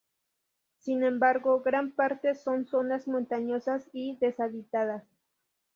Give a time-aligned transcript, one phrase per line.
[0.79, 5.03] Sin embargo, gran parte son zonas montañosas y deshabitadas.